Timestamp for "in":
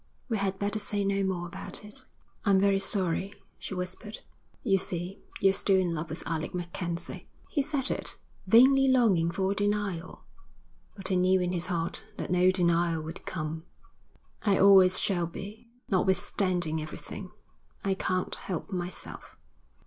5.79-5.93, 11.39-11.51